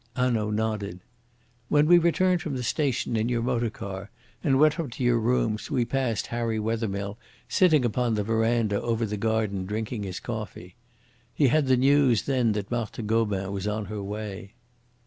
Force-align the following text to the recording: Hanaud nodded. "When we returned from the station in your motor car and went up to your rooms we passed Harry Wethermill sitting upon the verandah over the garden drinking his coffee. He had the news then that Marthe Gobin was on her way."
Hanaud 0.15 0.49
nodded. 0.55 0.99
"When 1.69 1.85
we 1.85 1.99
returned 1.99 2.41
from 2.41 2.55
the 2.55 2.63
station 2.63 3.15
in 3.15 3.29
your 3.29 3.43
motor 3.43 3.69
car 3.69 4.09
and 4.43 4.59
went 4.59 4.79
up 4.79 4.89
to 4.93 5.03
your 5.03 5.19
rooms 5.19 5.69
we 5.69 5.85
passed 5.85 6.25
Harry 6.25 6.57
Wethermill 6.59 7.19
sitting 7.47 7.85
upon 7.85 8.15
the 8.15 8.23
verandah 8.23 8.81
over 8.81 9.05
the 9.05 9.15
garden 9.15 9.67
drinking 9.67 10.01
his 10.01 10.19
coffee. 10.19 10.73
He 11.35 11.49
had 11.49 11.67
the 11.67 11.77
news 11.77 12.23
then 12.23 12.53
that 12.53 12.71
Marthe 12.71 13.05
Gobin 13.05 13.51
was 13.51 13.67
on 13.67 13.85
her 13.85 14.01
way." 14.01 14.55